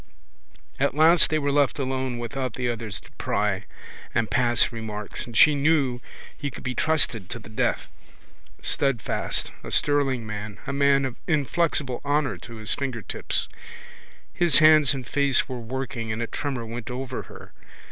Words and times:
At 0.79 0.95
last 0.95 1.29
they 1.29 1.37
were 1.37 1.51
left 1.51 1.77
alone 1.77 2.17
without 2.17 2.55
the 2.55 2.67
others 2.67 2.99
to 3.01 3.11
pry 3.19 3.65
and 4.15 4.31
pass 4.31 4.71
remarks 4.71 5.27
and 5.27 5.37
she 5.37 5.53
knew 5.53 6.01
he 6.35 6.49
could 6.49 6.63
be 6.63 6.73
trusted 6.73 7.29
to 7.29 7.37
the 7.37 7.49
death, 7.51 7.87
steadfast, 8.63 9.51
a 9.63 9.69
sterling 9.69 10.25
man, 10.25 10.57
a 10.65 10.73
man 10.73 11.05
of 11.05 11.17
inflexible 11.27 12.01
honour 12.03 12.39
to 12.39 12.55
his 12.55 12.73
fingertips. 12.73 13.47
His 14.33 14.57
hands 14.57 14.95
and 14.95 15.05
face 15.05 15.47
were 15.47 15.59
working 15.59 16.11
and 16.11 16.19
a 16.19 16.25
tremour 16.25 16.65
went 16.65 16.89
over 16.89 17.21
her. 17.21 17.51